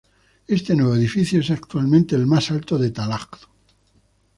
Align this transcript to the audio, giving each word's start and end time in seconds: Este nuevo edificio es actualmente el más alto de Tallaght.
Este 0.47 0.73
nuevo 0.75 0.95
edificio 0.95 1.41
es 1.41 1.51
actualmente 1.51 2.15
el 2.15 2.25
más 2.25 2.49
alto 2.49 2.79
de 2.79 2.89
Tallaght. 2.89 3.45